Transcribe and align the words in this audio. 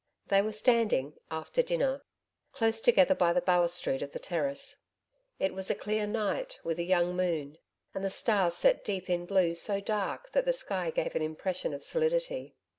They 0.29 0.41
were 0.41 0.51
standing, 0.51 1.13
after 1.29 1.61
dinner, 1.61 2.01
close 2.53 2.81
together 2.81 3.13
by 3.13 3.33
the 3.33 3.39
balustrade 3.41 4.01
of 4.01 4.13
the 4.13 4.17
terrace. 4.19 4.77
It 5.37 5.53
was 5.53 5.69
a 5.69 5.75
clear 5.75 6.07
night, 6.07 6.59
with 6.63 6.79
a 6.79 6.83
young 6.83 7.15
moon, 7.15 7.59
and 7.93 8.03
the 8.03 8.09
stars 8.09 8.55
set 8.55 8.83
deep 8.83 9.11
in 9.11 9.27
blue 9.27 9.53
so 9.53 9.79
dark 9.79 10.31
that 10.31 10.45
the 10.45 10.53
sky 10.53 10.89
gave 10.89 11.13
an 11.15 11.21
impression 11.21 11.71
of 11.71 11.83
solidity. 11.83 12.55